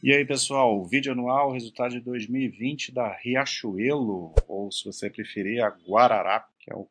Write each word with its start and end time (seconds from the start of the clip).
E 0.00 0.12
aí, 0.12 0.24
pessoal, 0.24 0.84
vídeo 0.84 1.10
anual, 1.10 1.50
resultado 1.50 1.90
de 1.90 2.00
2020 2.00 2.92
da 2.92 3.12
Riachuelo, 3.12 4.32
ou 4.46 4.70
se 4.70 4.84
você 4.84 5.10
preferir, 5.10 5.60
a 5.60 5.70
Guarará, 5.70 6.46
que 6.60 6.72
é 6.72 6.76
o, 6.76 6.88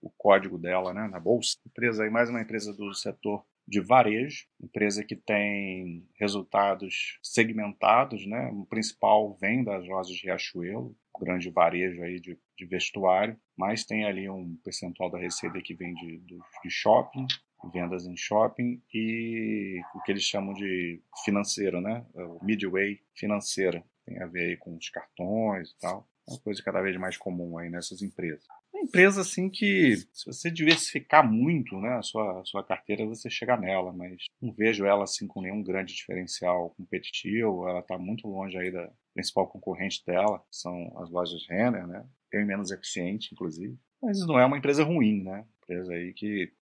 o 0.00 0.10
código 0.16 0.56
dela 0.56 0.94
né, 0.94 1.06
na 1.06 1.20
bolsa. 1.20 1.58
Empresa 1.66 2.02
aí, 2.02 2.08
mais 2.08 2.30
uma 2.30 2.40
empresa 2.40 2.72
do 2.72 2.94
setor 2.94 3.44
de 3.68 3.78
varejo, 3.82 4.46
empresa 4.58 5.04
que 5.04 5.14
tem 5.14 6.08
resultados 6.18 7.18
segmentados, 7.22 8.26
né? 8.26 8.50
O 8.54 8.64
principal 8.64 9.36
vem 9.38 9.62
das 9.62 9.86
lojas 9.86 10.18
Riachuelo, 10.22 10.96
grande 11.20 11.50
varejo 11.50 12.02
aí 12.02 12.18
de, 12.18 12.38
de 12.56 12.64
vestuário, 12.64 13.38
mas 13.54 13.84
tem 13.84 14.06
ali 14.06 14.30
um 14.30 14.56
percentual 14.64 15.10
da 15.10 15.18
receita 15.18 15.60
que 15.60 15.74
vem 15.74 15.92
de, 15.92 16.16
de, 16.16 16.38
de 16.38 16.70
shopping, 16.70 17.26
vendas 17.72 18.06
em 18.06 18.16
shopping 18.16 18.82
e 18.92 19.80
o 19.94 20.02
que 20.02 20.12
eles 20.12 20.22
chamam 20.22 20.54
de 20.54 21.02
financeiro, 21.24 21.80
né? 21.80 22.04
O 22.14 22.44
midway 22.44 23.00
financeira. 23.14 23.84
Tem 24.06 24.20
a 24.22 24.26
ver 24.26 24.50
aí 24.50 24.56
com 24.56 24.76
os 24.76 24.88
cartões 24.88 25.70
e 25.70 25.78
tal. 25.78 26.08
É 26.28 26.32
uma 26.32 26.40
coisa 26.40 26.62
cada 26.62 26.80
vez 26.80 26.96
mais 26.96 27.16
comum 27.16 27.58
aí 27.58 27.68
nessas 27.68 28.02
empresas. 28.02 28.44
É 28.72 28.76
uma 28.76 28.84
empresa 28.84 29.20
assim 29.20 29.50
que, 29.50 29.96
se 30.12 30.26
você 30.26 30.50
diversificar 30.50 31.28
muito 31.28 31.78
né, 31.80 31.96
a 31.96 32.02
sua, 32.02 32.40
a 32.40 32.44
sua 32.44 32.64
carteira, 32.64 33.06
você 33.06 33.28
chega 33.28 33.56
nela, 33.56 33.92
mas 33.92 34.24
não 34.40 34.52
vejo 34.52 34.84
ela 34.84 35.04
assim 35.04 35.26
com 35.26 35.42
nenhum 35.42 35.62
grande 35.62 35.94
diferencial 35.94 36.70
competitivo. 36.70 37.68
Ela 37.68 37.80
está 37.80 37.98
muito 37.98 38.28
longe 38.28 38.56
aí 38.56 38.70
da 38.70 38.90
principal 39.12 39.48
concorrente 39.48 40.04
dela, 40.06 40.42
são 40.50 40.96
as 40.98 41.10
lojas 41.10 41.46
Renner, 41.48 41.86
né? 41.86 42.06
Bem 42.30 42.46
menos 42.46 42.70
eficiente, 42.70 43.30
inclusive. 43.32 43.76
Mas 44.00 44.24
não 44.26 44.38
é 44.38 44.46
uma 44.46 44.56
empresa 44.56 44.84
ruim, 44.84 45.22
né? 45.22 45.44
Empresa 45.64 45.92
aí 45.92 46.12
que 46.14 46.52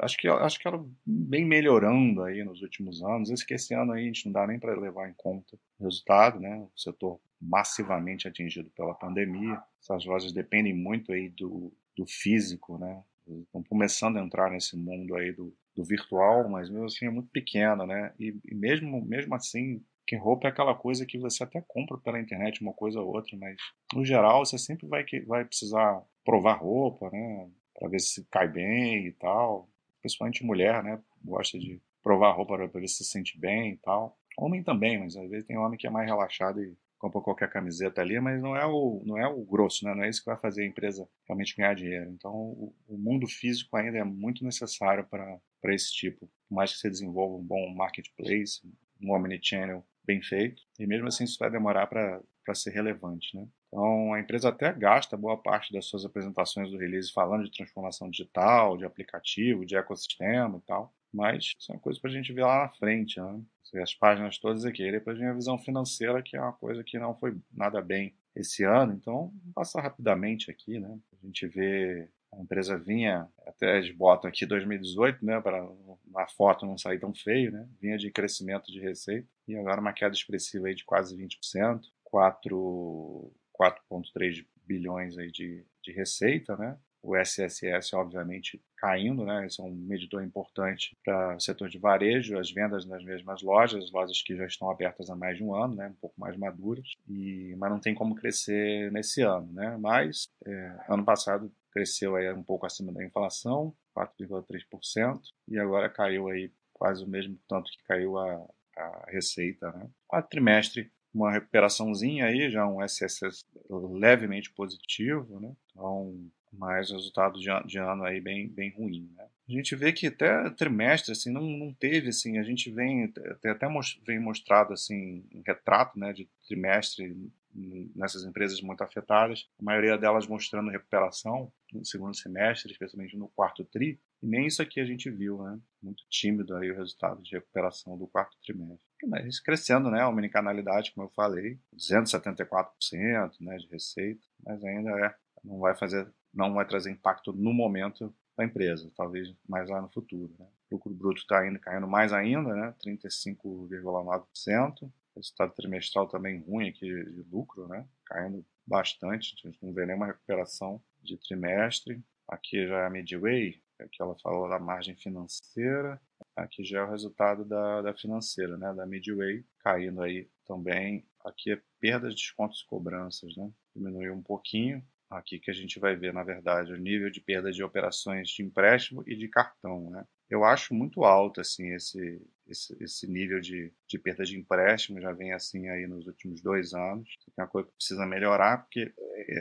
acho 0.00 0.16
que 0.16 0.28
acho 0.28 0.60
que 0.60 0.68
ela 0.68 0.84
vem 1.06 1.44
melhorando 1.44 2.22
aí 2.22 2.44
nos 2.44 2.62
últimos 2.62 3.02
anos. 3.02 3.30
Esse 3.30 3.74
ano 3.74 3.92
aí 3.92 4.04
a 4.04 4.06
gente 4.06 4.26
não 4.26 4.32
dá 4.32 4.46
nem 4.46 4.58
para 4.58 4.78
levar 4.78 5.08
em 5.08 5.14
conta 5.16 5.56
o 5.78 5.84
resultado, 5.84 6.38
né? 6.38 6.56
O 6.58 6.70
setor 6.78 7.20
massivamente 7.40 8.28
atingido 8.28 8.70
pela 8.70 8.94
pandemia. 8.94 9.60
Essas 9.80 10.04
lojas 10.04 10.32
dependem 10.32 10.74
muito 10.74 11.12
aí 11.12 11.28
do, 11.30 11.72
do 11.96 12.06
físico, 12.06 12.78
né? 12.78 13.02
Estão 13.26 13.62
começando 13.62 14.18
a 14.18 14.22
entrar 14.22 14.50
nesse 14.50 14.76
mundo 14.76 15.16
aí 15.16 15.32
do, 15.32 15.54
do 15.74 15.84
virtual, 15.84 16.48
mas 16.48 16.68
mesmo 16.68 16.86
assim 16.86 17.06
é 17.06 17.10
muito 17.10 17.30
pequeno, 17.30 17.86
né? 17.86 18.12
E, 18.18 18.36
e 18.44 18.54
mesmo 18.54 19.04
mesmo 19.04 19.34
assim 19.34 19.84
que 20.06 20.16
roupa 20.16 20.48
é 20.48 20.50
aquela 20.50 20.74
coisa 20.74 21.06
que 21.06 21.18
você 21.18 21.44
até 21.44 21.62
compra 21.68 21.96
pela 21.98 22.20
internet 22.20 22.60
uma 22.60 22.72
coisa 22.72 23.00
ou 23.00 23.14
outra, 23.14 23.36
mas 23.36 23.56
no 23.94 24.04
geral 24.04 24.44
você 24.44 24.58
sempre 24.58 24.86
vai 24.88 25.04
vai 25.26 25.44
precisar 25.44 26.02
provar 26.24 26.54
roupa, 26.54 27.10
né? 27.10 27.48
Para 27.80 27.88
ver 27.88 27.98
se 27.98 28.24
cai 28.30 28.46
bem 28.46 29.06
e 29.06 29.12
tal. 29.12 29.68
Principalmente 30.00 30.44
mulher, 30.44 30.84
né? 30.84 31.00
Gosta 31.24 31.58
de 31.58 31.80
provar 32.02 32.32
roupa 32.32 32.56
para 32.56 32.80
ver 32.80 32.88
se 32.88 33.02
se 33.02 33.10
sente 33.10 33.38
bem 33.38 33.72
e 33.72 33.76
tal. 33.78 34.16
Homem 34.38 34.62
também, 34.62 34.98
mas 34.98 35.16
às 35.16 35.28
vezes 35.28 35.46
tem 35.46 35.58
homem 35.58 35.78
que 35.78 35.86
é 35.86 35.90
mais 35.90 36.06
relaxado 36.06 36.62
e 36.62 36.76
compra 36.98 37.20
qualquer 37.20 37.50
camiseta 37.50 38.02
ali, 38.02 38.20
mas 38.20 38.40
não 38.40 38.54
é 38.54 38.66
o, 38.66 39.02
não 39.06 39.16
é 39.16 39.26
o 39.26 39.42
grosso, 39.42 39.84
né? 39.84 39.94
Não 39.94 40.04
é 40.04 40.08
isso 40.10 40.20
que 40.20 40.30
vai 40.30 40.38
fazer 40.38 40.62
a 40.62 40.66
empresa 40.66 41.08
realmente 41.26 41.56
ganhar 41.56 41.74
dinheiro. 41.74 42.10
Então, 42.10 42.32
o, 42.32 42.74
o 42.86 42.98
mundo 42.98 43.26
físico 43.26 43.74
ainda 43.76 43.98
é 43.98 44.04
muito 44.04 44.44
necessário 44.44 45.06
para 45.06 45.40
esse 45.74 45.92
tipo. 45.92 46.28
Por 46.48 46.54
mais 46.54 46.72
que 46.72 46.78
você 46.78 46.90
desenvolva 46.90 47.36
um 47.36 47.42
bom 47.42 47.74
marketplace, 47.74 48.60
um 49.02 49.12
omnichannel 49.12 49.84
bem 50.04 50.22
feito, 50.22 50.62
e 50.78 50.86
mesmo 50.86 51.08
assim 51.08 51.24
isso 51.24 51.38
vai 51.38 51.50
demorar 51.50 51.86
para 51.86 52.54
ser 52.54 52.70
relevante, 52.70 53.34
né? 53.34 53.48
Então, 53.72 54.12
a 54.12 54.20
empresa 54.20 54.48
até 54.48 54.72
gasta 54.72 55.16
boa 55.16 55.36
parte 55.36 55.72
das 55.72 55.86
suas 55.86 56.04
apresentações 56.04 56.70
do 56.70 56.76
release 56.76 57.12
falando 57.12 57.44
de 57.44 57.52
transformação 57.52 58.10
digital, 58.10 58.76
de 58.76 58.84
aplicativo, 58.84 59.64
de 59.64 59.76
ecossistema 59.76 60.58
e 60.58 60.66
tal, 60.66 60.92
mas 61.12 61.54
isso 61.56 61.70
é 61.70 61.76
uma 61.76 61.80
coisa 61.80 62.00
para 62.00 62.10
a 62.10 62.12
gente 62.12 62.32
ver 62.32 62.44
lá 62.44 62.64
na 62.64 62.68
frente, 62.70 63.20
né? 63.20 63.40
As 63.80 63.94
páginas 63.94 64.36
todas 64.38 64.64
aqui. 64.64 64.82
E 64.82 64.90
depois 64.90 65.16
vem 65.16 65.28
a 65.28 65.32
visão 65.32 65.56
financeira, 65.56 66.20
que 66.20 66.36
é 66.36 66.40
uma 66.40 66.52
coisa 66.52 66.82
que 66.82 66.98
não 66.98 67.14
foi 67.14 67.36
nada 67.52 67.80
bem 67.80 68.12
esse 68.34 68.64
ano, 68.64 68.92
então 68.92 69.32
passar 69.54 69.82
rapidamente 69.82 70.50
aqui, 70.50 70.80
né? 70.80 70.98
A 71.12 71.26
gente 71.26 71.46
vê 71.46 72.08
a 72.32 72.40
empresa 72.40 72.78
vinha, 72.78 73.28
até 73.46 73.78
eles 73.78 73.94
botam 73.94 74.28
aqui 74.28 74.46
2018, 74.46 75.24
né, 75.24 75.40
para 75.40 75.68
na 76.06 76.28
foto 76.28 76.64
não 76.64 76.78
sair 76.78 76.98
tão 77.00 77.12
feio, 77.12 77.50
né? 77.52 77.68
Vinha 77.80 77.98
de 77.98 78.10
crescimento 78.10 78.70
de 78.70 78.80
receita 78.80 79.28
e 79.48 79.56
agora 79.56 79.80
uma 79.80 79.92
queda 79.92 80.14
expressiva 80.14 80.68
aí 80.68 80.74
de 80.74 80.84
quase 80.84 81.16
20%, 81.16 81.82
4 82.04 83.32
4,3 83.60 84.46
bilhões 84.64 85.18
aí 85.18 85.30
de, 85.30 85.64
de 85.82 85.92
receita, 85.92 86.56
né? 86.56 86.78
O 87.02 87.16
SSS, 87.16 87.94
obviamente, 87.94 88.62
caindo, 88.76 89.24
né? 89.24 89.46
Isso 89.46 89.62
é 89.62 89.64
um 89.64 89.74
medidor 89.74 90.22
importante 90.22 90.96
para 91.04 91.36
o 91.36 91.40
setor 91.40 91.68
de 91.68 91.78
varejo, 91.78 92.38
as 92.38 92.50
vendas 92.50 92.84
nas 92.84 93.02
mesmas 93.02 93.42
lojas, 93.42 93.84
as 93.84 93.90
lojas 93.90 94.22
que 94.22 94.36
já 94.36 94.46
estão 94.46 94.70
abertas 94.70 95.08
há 95.08 95.16
mais 95.16 95.36
de 95.38 95.44
um 95.44 95.54
ano, 95.54 95.76
né? 95.76 95.88
Um 95.88 96.00
pouco 96.00 96.20
mais 96.20 96.36
maduras, 96.36 96.86
e, 97.08 97.54
mas 97.56 97.70
não 97.70 97.80
tem 97.80 97.94
como 97.94 98.14
crescer 98.14 98.92
nesse 98.92 99.22
ano, 99.22 99.50
né? 99.52 99.76
Mas, 99.78 100.28
é, 100.46 100.76
ano 100.88 101.04
passado 101.04 101.50
cresceu 101.72 102.16
aí 102.16 102.30
um 102.32 102.42
pouco 102.42 102.66
acima 102.66 102.92
da 102.92 103.04
inflação, 103.04 103.74
4,3%, 103.96 105.20
e 105.48 105.58
agora 105.58 105.88
caiu 105.88 106.28
aí 106.28 106.52
quase 106.72 107.04
o 107.04 107.08
mesmo 107.08 107.38
tanto 107.48 107.70
que 107.70 107.82
caiu 107.84 108.18
a, 108.18 108.46
a 108.76 109.04
receita, 109.08 109.70
né? 109.72 109.88
Quatro 110.06 110.30
trimestre 110.30 110.90
uma 111.12 111.32
recuperaçãozinha 111.32 112.26
aí, 112.26 112.50
já 112.50 112.66
um 112.66 112.82
SSS 112.82 113.44
levemente 113.68 114.50
positivo, 114.52 115.40
né? 115.40 115.52
Então, 115.70 116.30
mais 116.52 116.90
resultado 116.90 117.38
de, 117.38 117.48
de, 117.66 117.78
ano 117.78 118.04
aí 118.04 118.20
bem, 118.20 118.48
bem 118.48 118.70
ruim, 118.70 119.10
né? 119.16 119.26
A 119.48 119.52
gente 119.52 119.74
vê 119.74 119.92
que 119.92 120.06
até 120.06 120.50
trimestre, 120.50 121.12
assim, 121.12 121.30
não, 121.32 121.42
não 121.42 121.72
teve, 121.72 122.08
assim, 122.08 122.38
a 122.38 122.42
gente 122.42 122.70
vem, 122.70 123.04
até, 123.04 123.50
até 123.50 123.68
vem 124.06 124.20
mostrado, 124.20 124.72
assim, 124.72 125.24
um 125.34 125.42
retrato, 125.44 125.98
né, 125.98 126.12
de 126.12 126.28
trimestre 126.46 127.16
nessas 127.52 128.24
empresas 128.24 128.60
muito 128.60 128.82
afetadas, 128.82 129.48
a 129.58 129.64
maioria 129.64 129.98
delas 129.98 130.26
mostrando 130.26 130.70
recuperação 130.70 131.52
no 131.72 131.84
segundo 131.84 132.16
semestre, 132.16 132.72
especialmente 132.72 133.16
no 133.16 133.28
quarto 133.28 133.64
tri, 133.64 134.00
e 134.22 134.26
nem 134.26 134.46
isso 134.46 134.62
aqui 134.62 134.80
a 134.80 134.84
gente 134.84 135.10
viu, 135.10 135.42
né? 135.42 135.58
Muito 135.82 136.04
tímido 136.08 136.54
aí 136.56 136.70
o 136.70 136.76
resultado 136.76 137.22
de 137.22 137.34
recuperação 137.34 137.96
do 137.96 138.06
quarto 138.06 138.36
trimestre. 138.44 138.78
Mas 139.06 139.40
crescendo, 139.40 139.90
né? 139.90 140.02
A 140.02 140.08
omnicanalidade, 140.08 140.92
como 140.92 141.06
eu 141.06 141.10
falei, 141.10 141.58
274% 141.74 143.40
né, 143.40 143.56
de 143.56 143.66
receita, 143.68 144.20
mas 144.44 144.62
ainda 144.62 144.90
é, 145.06 145.14
não 145.42 145.58
vai 145.58 145.76
fazer, 145.76 146.06
não 146.32 146.52
vai 146.52 146.66
trazer 146.66 146.90
impacto 146.90 147.32
no 147.32 147.52
momento 147.52 148.14
da 148.36 148.44
empresa, 148.44 148.90
talvez 148.96 149.34
mais 149.48 149.68
lá 149.68 149.80
no 149.80 149.88
futuro. 149.88 150.32
Né? 150.38 150.46
O 150.70 150.74
lucro 150.74 150.94
bruto 150.94 151.22
está 151.22 151.46
indo 151.46 151.58
caindo 151.58 151.88
mais 151.88 152.12
ainda, 152.12 152.54
né? 152.54 152.74
35,9%. 152.84 154.90
Resultado 155.16 155.54
trimestral 155.54 156.08
também 156.08 156.40
ruim 156.40 156.68
aqui 156.68 156.86
de 156.86 157.22
lucro, 157.30 157.66
né? 157.68 157.86
Caindo 158.06 158.44
bastante, 158.66 159.34
a 159.44 159.48
gente 159.48 159.62
não 159.62 159.72
vê 159.72 159.84
nenhuma 159.84 160.06
recuperação 160.06 160.82
de 161.02 161.18
trimestre. 161.18 162.02
Aqui 162.28 162.66
já 162.66 162.80
é 162.80 162.86
a 162.86 162.90
Midway, 162.90 163.60
que 163.90 164.02
ela 164.02 164.16
falou 164.22 164.48
da 164.48 164.58
margem 164.58 164.94
financeira. 164.94 166.00
Aqui 166.36 166.62
já 166.64 166.80
é 166.80 166.82
o 166.84 166.90
resultado 166.90 167.44
da, 167.44 167.82
da 167.82 167.94
financeira, 167.94 168.56
né? 168.56 168.72
Da 168.72 168.86
Midway, 168.86 169.44
caindo 169.58 170.02
aí 170.02 170.28
também. 170.46 171.06
Aqui 171.24 171.52
é 171.52 171.62
perdas, 171.80 172.14
descontos 172.14 172.60
e 172.60 172.66
cobranças, 172.66 173.36
né? 173.36 173.50
Diminuiu 173.74 174.14
um 174.14 174.22
pouquinho. 174.22 174.82
Aqui 175.10 175.40
que 175.40 175.50
a 175.50 175.54
gente 175.54 175.80
vai 175.80 175.96
ver, 175.96 176.12
na 176.12 176.22
verdade, 176.22 176.72
o 176.72 176.76
nível 176.76 177.10
de 177.10 177.20
perda 177.20 177.50
de 177.50 177.64
operações 177.64 178.28
de 178.28 178.44
empréstimo 178.44 179.02
e 179.06 179.16
de 179.16 179.28
cartão, 179.28 179.90
né? 179.90 180.06
Eu 180.28 180.44
acho 180.44 180.72
muito 180.72 181.04
alto, 181.04 181.40
assim, 181.40 181.74
esse, 181.74 182.22
esse, 182.50 182.76
esse 182.82 183.06
nível 183.06 183.40
de, 183.40 183.72
de 183.86 183.98
perda 183.98 184.24
de 184.24 184.38
empréstimo, 184.38 185.00
já 185.00 185.12
vem 185.12 185.32
assim 185.32 185.68
aí 185.68 185.86
nos 185.86 186.06
últimos 186.06 186.42
dois 186.42 186.74
anos. 186.74 187.08
É 187.36 187.42
uma 187.42 187.48
coisa 187.48 187.68
que 187.68 187.74
precisa 187.76 188.06
melhorar, 188.06 188.58
porque 188.58 188.92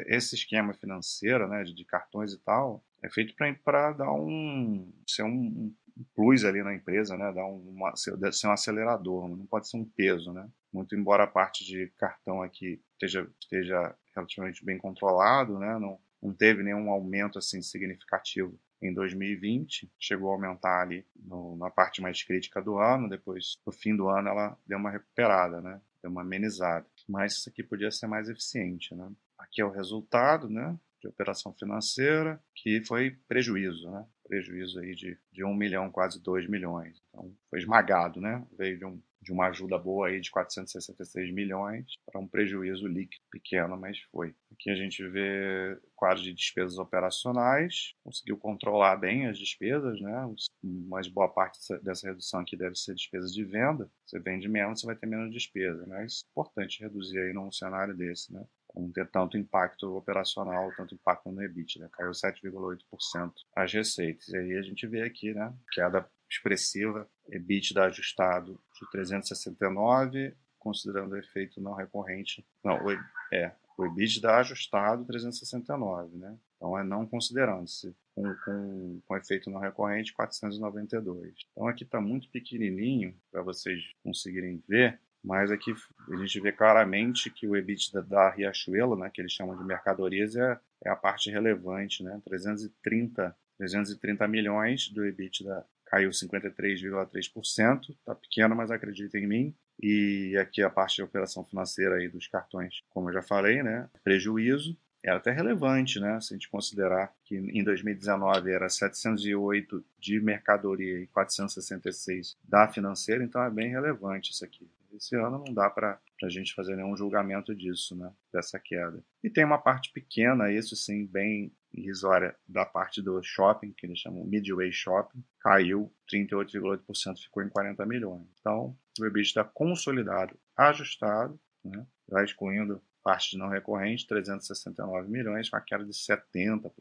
esse 0.07 0.35
esquema 0.35 0.73
financeiro, 0.73 1.47
né, 1.47 1.63
de, 1.63 1.73
de 1.73 1.85
cartões 1.85 2.33
e 2.33 2.39
tal, 2.39 2.83
é 3.03 3.09
feito 3.09 3.33
para 3.63 3.93
dar 3.93 4.11
um 4.11 4.91
ser 5.07 5.23
um, 5.23 5.73
um 5.97 6.05
plus 6.15 6.45
ali 6.45 6.63
na 6.63 6.73
empresa, 6.73 7.17
né? 7.17 7.31
Dar 7.33 7.45
uma, 7.45 7.95
ser, 7.95 8.15
ser 8.33 8.47
um 8.47 8.51
acelerador, 8.51 9.27
não 9.27 9.45
pode 9.45 9.69
ser 9.69 9.77
um 9.77 9.85
peso, 9.85 10.31
né? 10.31 10.49
Muito 10.71 10.95
embora 10.95 11.23
a 11.23 11.27
parte 11.27 11.65
de 11.65 11.87
cartão 11.97 12.41
aqui 12.41 12.81
esteja, 12.93 13.29
esteja 13.39 13.95
relativamente 14.15 14.63
bem 14.63 14.77
controlado, 14.77 15.57
né? 15.59 15.77
Não, 15.79 15.99
não 16.21 16.33
teve 16.33 16.63
nenhum 16.63 16.89
aumento 16.89 17.39
assim 17.39 17.61
significativo 17.61 18.59
em 18.81 18.93
2020, 18.93 19.91
chegou 19.99 20.29
a 20.29 20.33
aumentar 20.33 20.81
ali 20.81 21.05
no, 21.15 21.55
na 21.57 21.69
parte 21.69 22.01
mais 22.01 22.23
crítica 22.23 22.61
do 22.61 22.77
ano, 22.77 23.09
depois 23.09 23.57
no 23.65 23.71
fim 23.71 23.95
do 23.95 24.07
ano 24.09 24.29
ela 24.29 24.57
deu 24.65 24.77
uma 24.77 24.91
recuperada, 24.91 25.61
né? 25.61 25.81
Deu 26.01 26.11
uma 26.11 26.21
amenizada. 26.21 26.85
Mas 27.07 27.33
isso 27.33 27.49
aqui 27.49 27.61
podia 27.61 27.91
ser 27.91 28.07
mais 28.07 28.29
eficiente, 28.29 28.95
né? 28.95 29.11
Aqui 29.37 29.61
é 29.61 29.65
o 29.65 29.71
resultado, 29.71 30.49
né? 30.49 30.77
de 30.99 31.07
operação 31.07 31.53
financeira, 31.53 32.41
que 32.53 32.83
foi 32.83 33.11
prejuízo, 33.27 33.89
né? 33.89 34.05
Prejuízo 34.27 34.79
aí 34.79 34.93
de, 34.93 35.17
de 35.31 35.43
1 35.43 35.53
milhão, 35.53 35.89
quase 35.89 36.21
2 36.21 36.47
milhões. 36.49 37.01
Então, 37.09 37.33
foi 37.49 37.59
esmagado, 37.59 38.19
né? 38.19 38.45
Veio 38.57 38.77
de 38.77 38.85
um 38.85 39.01
de 39.21 39.31
uma 39.31 39.47
ajuda 39.47 39.77
boa 39.77 40.07
aí 40.07 40.21
de 40.21 40.31
466 40.31 41.33
milhões 41.33 41.85
para 42.05 42.19
um 42.19 42.27
prejuízo 42.27 42.87
líquido 42.87 43.23
pequeno, 43.31 43.77
mas 43.77 43.99
foi. 44.11 44.35
Aqui 44.51 44.69
a 44.69 44.75
gente 44.75 45.05
vê 45.07 45.77
quadro 45.95 46.23
de 46.23 46.33
despesas 46.33 46.77
operacionais, 46.77 47.93
conseguiu 48.03 48.37
controlar 48.37 48.95
bem 48.95 49.27
as 49.27 49.37
despesas, 49.37 49.99
né? 49.99 50.33
Mas 50.63 51.07
boa 51.07 51.27
parte 51.27 51.59
dessa 51.83 52.07
redução 52.07 52.39
aqui 52.39 52.55
deve 52.55 52.75
ser 52.75 52.95
despesa 52.95 53.27
de 53.27 53.43
venda. 53.43 53.91
Você 54.05 54.19
vende 54.19 54.47
menos, 54.47 54.79
você 54.79 54.85
vai 54.85 54.95
ter 54.95 55.07
menos 55.07 55.31
despesa, 55.31 55.85
né? 55.85 56.05
Isso 56.05 56.23
é 56.25 56.29
importante 56.31 56.81
reduzir 56.81 57.19
aí 57.19 57.33
num 57.33 57.51
cenário 57.51 57.95
desse, 57.95 58.33
né? 58.33 58.45
não 58.75 58.91
ter 58.91 59.07
tanto 59.09 59.37
impacto 59.37 59.95
operacional, 59.95 60.71
tanto 60.75 60.93
impacto 60.93 61.31
no 61.31 61.41
EBIT, 61.41 61.79
né? 61.79 61.89
caiu 61.91 62.11
7,8% 62.11 63.33
as 63.55 63.73
receitas. 63.73 64.27
E 64.29 64.37
aí 64.37 64.57
a 64.57 64.61
gente 64.61 64.85
vê 64.87 65.01
aqui, 65.01 65.33
né, 65.33 65.53
queda 65.71 66.07
expressiva, 66.29 67.09
EBITDA 67.31 67.85
ajustado 67.85 68.59
de 68.73 68.89
369, 68.91 70.33
considerando 70.57 71.13
o 71.13 71.17
efeito 71.17 71.61
não 71.61 71.73
recorrente. 71.73 72.45
Não, 72.63 72.75
o, 72.83 72.91
é, 73.33 73.51
o 73.77 73.85
EBITDA 73.85 74.35
ajustado 74.37 75.05
369, 75.05 76.17
né? 76.17 76.37
Então 76.57 76.77
é 76.77 76.83
não 76.83 77.05
considerando-se 77.05 77.95
com, 78.13 78.35
com, 78.43 79.01
com 79.05 79.17
efeito 79.17 79.49
não 79.49 79.59
recorrente 79.59 80.13
492. 80.13 81.33
Então 81.51 81.67
aqui 81.67 81.85
está 81.85 82.01
muito 82.01 82.29
pequenininho 82.29 83.15
para 83.31 83.41
vocês 83.41 83.81
conseguirem 84.03 84.61
ver, 84.67 84.99
mas 85.23 85.51
aqui 85.51 85.73
a 86.11 86.15
gente 86.17 86.39
vê 86.41 86.51
claramente 86.51 87.29
que 87.29 87.47
o 87.47 87.55
EBITDA 87.55 88.01
da 88.01 88.29
Riachuelo, 88.29 88.97
né, 88.97 89.09
que 89.13 89.21
eles 89.21 89.31
chamam 89.31 89.57
de 89.57 89.63
mercadorias, 89.63 90.35
é, 90.35 90.59
é 90.83 90.89
a 90.89 90.95
parte 90.95 91.31
relevante, 91.31 92.03
né? 92.03 92.21
330, 92.25 93.35
330 93.57 94.27
milhões 94.27 94.89
do 94.89 95.05
EBITDA 95.05 95.65
caiu 95.89 96.11
53,3%, 96.11 97.89
está 97.89 98.13
pequeno, 98.15 98.55
mas 98.55 98.71
acredita 98.71 99.17
em 99.17 99.27
mim. 99.27 99.55
E 99.81 100.37
aqui 100.37 100.61
a 100.61 100.69
parte 100.69 100.97
de 100.97 101.03
operação 101.03 101.43
financeira 101.43 101.95
aí 101.95 102.07
dos 102.07 102.27
cartões, 102.27 102.81
como 102.89 103.09
eu 103.09 103.13
já 103.13 103.21
falei, 103.21 103.63
né? 103.63 103.89
Prejuízo 104.03 104.77
era 105.03 105.17
até 105.17 105.31
relevante, 105.31 105.99
né? 105.99 106.19
Se 106.19 106.33
a 106.33 106.35
gente 106.35 106.49
considerar 106.49 107.13
que 107.23 107.35
em 107.35 107.63
2019 107.63 108.51
era 108.51 108.67
708 108.67 109.83
de 109.97 110.19
mercadoria 110.19 110.99
e 110.99 111.07
466 111.07 112.37
da 112.43 112.67
financeira, 112.67 113.23
então 113.23 113.41
é 113.41 113.49
bem 113.49 113.69
relevante 113.69 114.31
isso 114.31 114.43
aqui. 114.43 114.69
Esse 114.93 115.15
ano 115.15 115.43
não 115.45 115.53
dá 115.53 115.69
para 115.69 115.99
a 116.21 116.29
gente 116.29 116.53
fazer 116.53 116.75
nenhum 116.75 116.97
julgamento 116.97 117.55
disso, 117.55 117.95
né? 117.95 118.11
Dessa 118.33 118.59
queda. 118.59 119.01
E 119.23 119.29
tem 119.29 119.45
uma 119.45 119.57
parte 119.57 119.91
pequena, 119.93 120.51
isso 120.51 120.75
sim, 120.75 121.05
bem 121.05 121.51
irrisória, 121.73 122.35
da 122.47 122.65
parte 122.65 123.01
do 123.01 123.21
shopping, 123.21 123.73
que 123.73 123.85
eles 123.85 123.99
chamam 123.99 124.25
Midway 124.25 124.71
Shopping, 124.71 125.23
caiu 125.39 125.91
38,8%, 126.11 127.17
ficou 127.19 127.43
em 127.43 127.49
40 127.49 127.85
milhões. 127.85 128.27
Então, 128.39 128.75
o 128.99 129.05
EBITDA 129.05 129.43
consolidado, 129.43 130.37
ajustado, 130.55 131.39
né? 131.63 131.85
já 132.09 132.23
excluindo 132.23 132.81
parte 133.03 133.37
não 133.37 133.47
recorrente, 133.47 134.07
369 134.07 135.09
milhões, 135.09 135.49
uma 135.51 135.61
queda 135.61 135.85
de 135.85 135.93
70%. 135.93 136.71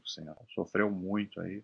Sofreu 0.54 0.90
muito 0.90 1.40
aí. 1.40 1.62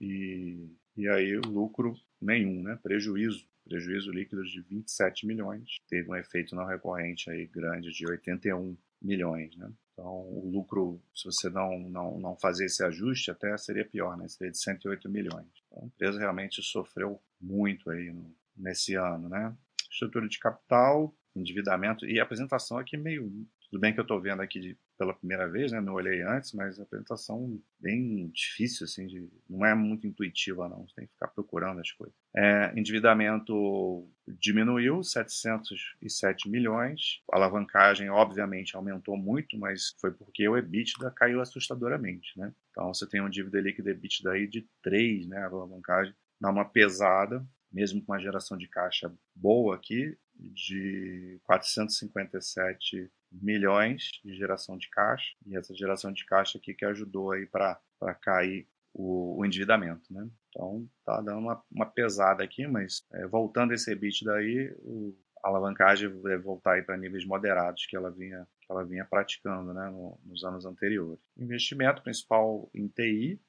E, 0.00 0.70
e 0.96 1.08
aí, 1.08 1.36
lucro 1.38 1.94
nenhum, 2.20 2.62
né? 2.62 2.78
Prejuízo 2.82 3.46
prejuízo 3.66 4.12
líquido 4.12 4.44
de 4.44 4.60
27 4.62 5.26
milhões, 5.26 5.80
teve 5.88 6.08
um 6.08 6.14
efeito 6.14 6.54
não 6.54 6.64
recorrente 6.64 7.28
aí 7.28 7.46
grande 7.46 7.90
de 7.90 8.06
81 8.06 8.76
milhões, 9.02 9.56
né? 9.56 9.70
Então, 9.98 10.12
o 10.12 10.50
lucro, 10.52 11.00
se 11.14 11.24
você 11.24 11.48
não, 11.48 11.78
não, 11.88 12.20
não 12.20 12.36
fazer 12.36 12.66
esse 12.66 12.84
ajuste, 12.84 13.30
até 13.30 13.56
seria 13.56 13.88
pior, 13.88 14.14
né? 14.18 14.28
Seria 14.28 14.52
de 14.52 14.58
108 14.58 15.08
milhões. 15.08 15.46
Então, 15.66 15.82
a 15.82 15.86
empresa 15.86 16.18
realmente 16.18 16.62
sofreu 16.62 17.18
muito 17.40 17.88
aí 17.90 18.12
no, 18.12 18.30
nesse 18.54 18.94
ano, 18.94 19.30
né? 19.30 19.56
Estrutura 19.90 20.28
de 20.28 20.38
capital, 20.38 21.16
endividamento 21.34 22.04
e 22.04 22.20
apresentação 22.20 22.76
aqui 22.76 22.98
meio 22.98 23.46
tudo 23.70 23.80
bem 23.80 23.92
que 23.92 23.98
eu 23.98 24.02
estou 24.02 24.20
vendo 24.20 24.40
aqui 24.40 24.60
de, 24.60 24.78
pela 24.96 25.14
primeira 25.14 25.48
vez, 25.48 25.72
né? 25.72 25.80
Não 25.80 25.94
olhei 25.94 26.22
antes, 26.22 26.52
mas 26.52 26.78
a 26.78 26.84
apresentação 26.84 27.60
bem 27.78 28.28
difícil, 28.28 28.84
assim, 28.84 29.06
de, 29.06 29.28
não 29.48 29.66
é 29.66 29.74
muito 29.74 30.06
intuitiva, 30.06 30.68
não. 30.68 30.86
Você 30.86 30.94
tem 30.94 31.06
que 31.06 31.12
ficar 31.12 31.28
procurando 31.28 31.80
as 31.80 31.90
coisas. 31.92 32.14
É, 32.34 32.72
endividamento 32.76 34.08
diminuiu, 34.26 35.02
707 35.02 36.48
milhões. 36.48 37.20
A 37.32 37.36
alavancagem, 37.36 38.08
obviamente, 38.08 38.76
aumentou 38.76 39.16
muito, 39.16 39.58
mas 39.58 39.94
foi 40.00 40.12
porque 40.12 40.48
o 40.48 40.56
EBITDA 40.56 41.10
caiu 41.10 41.40
assustadoramente, 41.40 42.38
né? 42.38 42.52
Então, 42.70 42.92
você 42.92 43.06
tem 43.06 43.20
um 43.20 43.28
dívida 43.28 43.60
líquida 43.60 43.90
EBITDA 43.90 44.30
aí 44.32 44.46
de 44.46 44.66
3, 44.82 45.26
né? 45.26 45.38
A 45.38 45.46
alavancagem 45.46 46.14
dá 46.40 46.50
uma 46.50 46.64
pesada, 46.64 47.44
mesmo 47.72 48.02
com 48.02 48.12
uma 48.12 48.20
geração 48.20 48.56
de 48.56 48.68
caixa 48.68 49.12
boa 49.34 49.74
aqui, 49.74 50.16
de 50.38 51.40
457 51.44 53.10
milhões 53.32 54.20
de 54.24 54.34
geração 54.34 54.76
de 54.76 54.88
caixa, 54.88 55.34
e 55.46 55.56
essa 55.56 55.74
geração 55.74 56.12
de 56.12 56.24
caixa 56.24 56.58
aqui 56.58 56.74
que 56.74 56.84
ajudou 56.84 57.32
aí 57.32 57.46
para 57.46 57.80
cair 58.20 58.66
o, 58.92 59.38
o, 59.38 59.44
endividamento, 59.44 60.12
né? 60.12 60.26
Então 60.48 60.88
tá 61.04 61.20
dando 61.20 61.38
uma, 61.40 61.62
uma 61.70 61.86
pesada 61.86 62.42
aqui, 62.42 62.66
mas 62.66 63.04
é, 63.12 63.26
voltando 63.26 63.72
esse 63.72 63.90
EBIT 63.92 64.24
daí, 64.24 64.74
o, 64.78 65.16
a 65.46 65.48
alavancagem 65.48 66.08
vai 66.20 66.36
voltar 66.36 66.72
aí 66.72 66.82
para 66.82 66.96
níveis 66.96 67.24
moderados 67.24 67.86
que 67.86 67.96
ela 67.96 68.10
vinha 68.10 68.46
que 68.60 68.72
ela 68.72 68.84
vinha 68.84 69.04
praticando, 69.04 69.72
né, 69.72 69.88
no, 69.90 70.18
nos 70.24 70.42
anos 70.42 70.66
anteriores. 70.66 71.20
Investimento 71.36 72.02
principal 72.02 72.68
em 72.74 72.88
TI, 72.88 73.40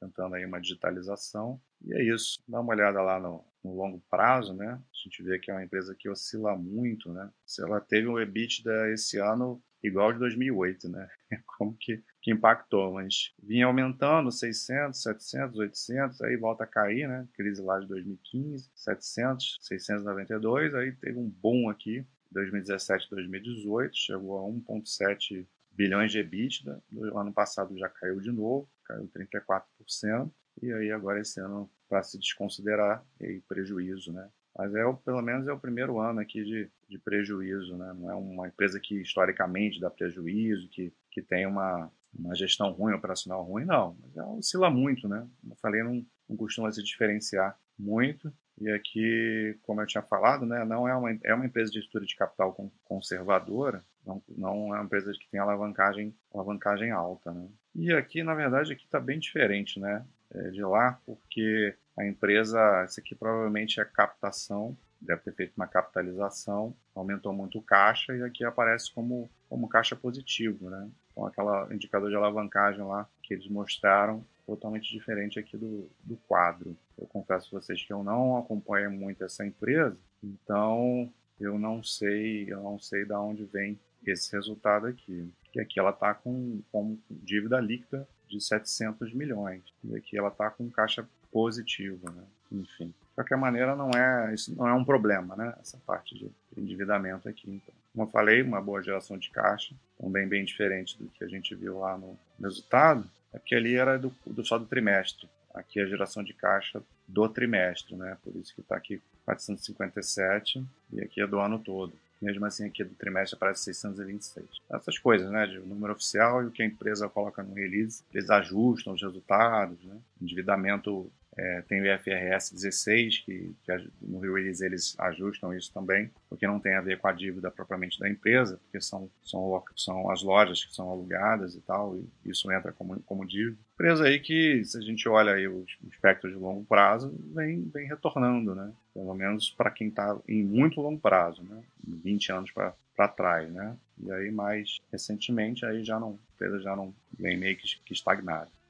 tentando 0.00 0.34
aí 0.34 0.44
uma 0.44 0.60
digitalização. 0.60 1.60
E 1.80 1.94
é 1.94 2.02
isso. 2.02 2.42
Dá 2.48 2.60
uma 2.60 2.74
olhada 2.74 3.00
lá 3.00 3.20
no, 3.20 3.44
no, 3.62 3.76
longo 3.76 4.02
prazo, 4.10 4.52
né? 4.52 4.72
A 4.72 4.96
gente 5.04 5.22
vê 5.22 5.38
que 5.38 5.48
é 5.48 5.54
uma 5.54 5.62
empresa 5.62 5.94
que 5.96 6.08
oscila 6.08 6.56
muito, 6.56 7.12
né? 7.12 7.30
Se 7.46 7.62
ela 7.62 7.80
teve 7.80 8.08
um 8.08 8.18
EBITDA 8.18 8.90
esse 8.90 9.18
ano 9.18 9.62
igual 9.84 10.12
de 10.14 10.18
2008, 10.18 10.88
né? 10.88 11.08
Como 11.58 11.76
que, 11.76 12.02
que 12.22 12.32
impactou, 12.32 12.94
mas 12.94 13.32
vinha 13.42 13.66
aumentando 13.66 14.32
600, 14.32 15.00
700, 15.00 15.58
800, 15.58 16.22
aí 16.22 16.36
volta 16.36 16.64
a 16.64 16.66
cair, 16.66 17.06
né? 17.06 17.28
Crise 17.34 17.60
lá 17.60 17.78
de 17.78 17.86
2015, 17.86 18.70
700, 18.74 19.58
692, 19.60 20.74
aí 20.74 20.92
teve 20.92 21.18
um 21.18 21.28
boom 21.28 21.68
aqui, 21.68 22.04
2017, 22.32 23.10
2018, 23.10 23.94
chegou 23.94 24.38
a 24.38 24.50
1.7 24.50 25.46
bilhões 25.70 26.10
de 26.10 26.18
EBITDA, 26.18 26.82
no 26.90 27.18
ano 27.18 27.32
passado 27.32 27.76
já 27.76 27.88
caiu 27.88 28.20
de 28.20 28.32
novo, 28.32 28.68
caiu 28.84 29.08
34%, 29.08 30.32
e 30.62 30.72
aí 30.72 30.90
agora 30.90 31.20
esse 31.20 31.40
ano 31.40 31.70
para 31.88 32.02
se 32.02 32.18
desconsiderar 32.18 33.04
e 33.20 33.40
prejuízo, 33.46 34.12
né? 34.12 34.28
Mas 34.56 34.74
é 34.74 34.84
pelo 35.04 35.20
menos 35.20 35.48
é 35.48 35.52
o 35.52 35.58
primeiro 35.58 35.98
ano 35.98 36.20
aqui 36.20 36.44
de, 36.44 36.70
de 36.88 36.98
prejuízo, 36.98 37.76
né? 37.76 37.92
Não 37.96 38.10
é 38.10 38.14
uma 38.14 38.46
empresa 38.46 38.78
que 38.80 39.00
historicamente 39.00 39.80
dá 39.80 39.90
prejuízo, 39.90 40.68
que, 40.68 40.92
que 41.10 41.20
tem 41.20 41.46
uma, 41.46 41.90
uma 42.16 42.34
gestão 42.34 42.70
ruim, 42.70 42.94
operacional 42.94 43.42
ruim, 43.42 43.64
não. 43.64 43.96
Mas 44.00 44.16
ela 44.16 44.32
oscila 44.34 44.70
muito, 44.70 45.08
né? 45.08 45.26
Como 45.40 45.52
eu 45.52 45.58
falei, 45.58 45.82
não, 45.82 46.06
não 46.28 46.36
costuma 46.36 46.70
se 46.70 46.82
diferenciar 46.82 47.58
muito. 47.78 48.32
E 48.60 48.70
aqui, 48.70 49.58
como 49.62 49.80
eu 49.80 49.86
tinha 49.86 50.02
falado, 50.02 50.46
né, 50.46 50.64
não 50.64 50.86
é 50.86 50.94
uma, 50.94 51.18
é 51.24 51.34
uma 51.34 51.44
empresa 51.44 51.72
de 51.72 51.78
estrutura 51.78 52.06
de 52.06 52.14
capital 52.14 52.54
conservadora, 52.84 53.84
não, 54.06 54.22
não 54.28 54.74
é 54.74 54.78
uma 54.78 54.84
empresa 54.84 55.12
que 55.12 55.28
tem 55.28 55.40
alavancagem, 55.40 56.14
alavancagem 56.32 56.92
alta. 56.92 57.32
Né? 57.32 57.48
E 57.74 57.92
aqui, 57.92 58.22
na 58.22 58.34
verdade, 58.34 58.72
aqui 58.72 58.84
está 58.84 59.00
bem 59.00 59.18
diferente 59.18 59.80
né, 59.80 60.06
de 60.50 60.62
lá, 60.62 60.98
porque 61.06 61.74
a 61.96 62.04
empresa, 62.04 62.84
isso 62.88 63.00
aqui 63.00 63.14
provavelmente 63.14 63.80
é 63.80 63.84
captação, 63.84 64.76
deve 65.00 65.22
ter 65.22 65.34
feito 65.34 65.52
uma 65.56 65.66
capitalização, 65.66 66.74
aumentou 66.94 67.32
muito 67.32 67.58
o 67.58 67.62
caixa 67.62 68.14
e 68.16 68.22
aqui 68.22 68.44
aparece 68.44 68.92
como, 68.92 69.30
como 69.48 69.68
caixa 69.68 69.94
positivo. 69.94 70.70
Né? 70.70 70.88
Então, 71.12 71.26
aquela 71.26 71.72
indicador 71.72 72.10
de 72.10 72.16
alavancagem 72.16 72.82
lá 72.82 73.08
que 73.22 73.34
eles 73.34 73.46
mostraram 73.48 74.24
totalmente 74.46 74.90
diferente 74.90 75.38
aqui 75.38 75.56
do, 75.56 75.88
do 76.02 76.16
quadro. 76.28 76.76
Eu 76.98 77.06
confesso 77.06 77.54
a 77.54 77.60
vocês 77.60 77.82
que 77.82 77.92
eu 77.92 78.02
não 78.02 78.36
acompanho 78.36 78.90
muito 78.90 79.24
essa 79.24 79.44
empresa, 79.44 79.96
então 80.22 81.10
eu 81.40 81.58
não 81.58 81.82
sei, 81.82 82.46
eu 82.52 82.62
não 82.62 82.78
sei 82.78 83.04
de 83.04 83.12
onde 83.14 83.44
vem 83.44 83.78
esse 84.06 84.32
resultado 84.32 84.86
aqui. 84.86 85.30
E 85.54 85.60
aqui 85.60 85.78
ela 85.78 85.90
está 85.90 86.14
com, 86.14 86.60
com 86.72 86.98
dívida 87.10 87.60
líquida 87.60 88.06
de 88.28 88.40
700 88.40 89.12
milhões. 89.12 89.62
E 89.84 89.96
aqui 89.96 90.16
ela 90.16 90.28
está 90.28 90.50
com 90.50 90.68
caixa 90.70 91.06
positivo, 91.30 92.10
né? 92.10 92.22
Enfim, 92.52 92.86
de 92.86 93.14
qualquer 93.14 93.36
maneira 93.36 93.74
não 93.74 93.90
é 93.90 94.32
isso 94.32 94.54
não 94.54 94.68
é 94.68 94.72
um 94.72 94.84
problema, 94.84 95.34
né? 95.34 95.54
Essa 95.60 95.78
parte 95.84 96.14
de 96.14 96.30
endividamento 96.56 97.28
aqui. 97.28 97.50
Então, 97.50 97.74
como 97.92 98.06
eu 98.06 98.10
falei, 98.10 98.42
uma 98.42 98.60
boa 98.60 98.82
geração 98.82 99.18
de 99.18 99.30
caixa, 99.30 99.74
também 100.00 100.28
bem 100.28 100.44
diferente 100.44 100.96
do 100.96 101.08
que 101.08 101.24
a 101.24 101.28
gente 101.28 101.54
viu 101.54 101.80
lá 101.80 101.98
no 101.98 102.16
resultado. 102.40 103.08
Aqui 103.32 103.54
ali 103.54 103.74
era 103.74 103.98
do, 103.98 104.14
do 104.24 104.44
só 104.44 104.58
do 104.58 104.66
trimestre. 104.66 105.28
Aqui 105.52 105.80
a 105.80 105.86
geração 105.86 106.22
de 106.22 106.32
caixa 106.32 106.82
do 107.06 107.28
trimestre, 107.28 107.96
né? 107.96 108.16
Por 108.22 108.34
isso 108.36 108.54
que 108.54 108.60
está 108.60 108.76
aqui 108.76 109.00
457 109.24 110.64
e 110.92 111.00
aqui 111.00 111.20
é 111.20 111.26
do 111.26 111.40
ano 111.40 111.58
todo. 111.58 111.92
Mesmo 112.20 112.46
assim, 112.46 112.66
aqui 112.66 112.82
do 112.82 112.94
trimestre 112.94 113.36
aparece 113.36 113.64
626. 113.64 114.46
Essas 114.70 114.98
coisas, 114.98 115.30
né? 115.30 115.46
De 115.46 115.58
número 115.58 115.92
oficial 115.92 116.42
e 116.42 116.46
o 116.46 116.50
que 116.50 116.62
a 116.62 116.66
empresa 116.66 117.08
coloca 117.08 117.42
no 117.42 117.54
release, 117.54 118.02
eles 118.12 118.30
ajustam 118.30 118.94
os 118.94 119.02
resultados, 119.02 119.82
né? 119.84 119.96
Endividamento 120.20 121.10
É, 121.36 121.62
tem 121.62 121.80
o 121.80 121.86
IFRS 121.86 122.52
16, 122.52 123.18
que, 123.18 123.54
que 123.64 123.90
no 124.00 124.20
Rio 124.20 124.38
eles, 124.38 124.60
eles 124.60 124.94
ajustam 124.98 125.52
isso 125.52 125.72
também, 125.72 126.10
porque 126.28 126.46
não 126.46 126.60
tem 126.60 126.74
a 126.74 126.80
ver 126.80 126.98
com 126.98 127.08
a 127.08 127.12
dívida 127.12 127.50
propriamente 127.50 127.98
da 127.98 128.08
empresa, 128.08 128.58
porque 128.64 128.80
são, 128.80 129.10
são, 129.22 129.62
são 129.76 130.10
as 130.10 130.22
lojas 130.22 130.64
que 130.64 130.74
são 130.74 130.90
alugadas 130.90 131.54
e 131.54 131.60
tal, 131.60 131.96
e 131.96 132.30
isso 132.30 132.50
entra 132.52 132.72
como, 132.72 133.00
como 133.00 133.26
dívida. 133.26 133.58
Empresa 133.74 134.04
aí 134.04 134.20
que, 134.20 134.64
se 134.64 134.78
a 134.78 134.80
gente 134.80 135.08
olha 135.08 135.32
aí 135.32 135.48
o 135.48 135.64
espectro 135.90 136.30
de 136.30 136.36
longo 136.36 136.64
prazo, 136.64 137.12
vem, 137.34 137.68
vem 137.72 137.88
retornando, 137.88 138.54
né? 138.54 138.72
Pelo 138.92 139.14
menos 139.14 139.50
para 139.50 139.70
quem 139.70 139.88
está 139.88 140.16
em 140.28 140.44
muito 140.44 140.80
longo 140.80 141.00
prazo, 141.00 141.42
né? 141.42 141.62
20 141.86 142.32
anos 142.32 142.50
para 142.52 143.08
trás, 143.08 143.50
né? 143.50 143.76
E 143.98 144.12
aí 144.12 144.30
mais 144.30 144.78
recentemente 144.92 145.66
aí 145.66 145.82
já 145.82 145.98
não, 145.98 146.18
a 146.34 146.46
empresa 146.46 146.62
já 146.62 146.76
não 146.76 146.92
vem 147.18 147.36
meio 147.36 147.56
que, 147.56 147.66
que. 147.84 147.94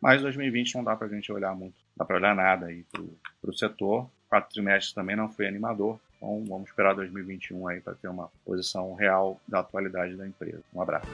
Mas 0.01 0.23
2020 0.23 0.75
não 0.75 0.85
dá 0.85 0.95
para 0.95 1.07
a 1.07 1.11
gente 1.11 1.33
olhar 1.33 1.55
muito, 1.55 1.75
dá 1.97 2.05
para 2.05 2.17
olhar 2.17 2.35
nada 2.35 2.67
aí 2.67 2.85
para 2.91 3.51
o 3.51 3.55
setor. 3.55 4.09
Quatro 4.29 4.53
trimestres 4.53 4.93
também 4.93 5.17
não 5.17 5.31
foi 5.31 5.47
animador, 5.47 5.99
então 6.17 6.45
vamos 6.47 6.69
esperar 6.69 6.95
2021 6.95 7.69
aí 7.69 7.81
para 7.81 7.95
ter 7.95 8.09
uma 8.09 8.31
posição 8.45 8.95
real 8.95 9.41
da 9.47 9.61
atualidade 9.61 10.17
da 10.17 10.27
empresa. 10.27 10.63
Um 10.75 10.83
abraço. 10.83 11.09